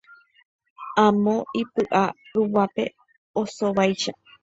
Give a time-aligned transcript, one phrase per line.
[1.03, 2.03] Amo ipyʼa
[2.33, 2.83] ruguápe
[3.41, 4.11] osóvaicha.